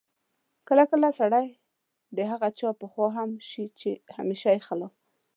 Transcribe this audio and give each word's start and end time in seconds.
کله 0.67 0.83
کله 0.91 1.09
سړی 1.19 1.47
د 2.15 2.19
هغه 2.31 2.47
چا 2.59 2.69
په 2.79 2.85
خوا 2.91 3.07
هم 3.17 3.29
شي 3.49 3.65
چې 3.79 3.89
همېشه 4.17 4.49
یې 4.55 4.61
خلاف 4.67 4.93